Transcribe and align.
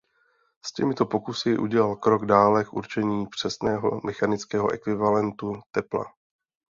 S 0.65 0.73
těmito 0.73 1.05
pokusy 1.05 1.57
udělal 1.57 1.95
krok 1.95 2.25
dále 2.25 2.63
k 2.63 2.73
určení 2.73 3.27
přesného 3.27 4.01
mechanického 4.05 4.71
ekvivalentu 4.73 5.61
tepla. 5.71 6.05